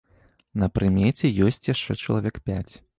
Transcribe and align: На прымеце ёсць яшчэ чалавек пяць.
На 0.61 0.69
прымеце 0.77 1.33
ёсць 1.47 1.65
яшчэ 1.73 2.01
чалавек 2.03 2.45
пяць. 2.51 2.69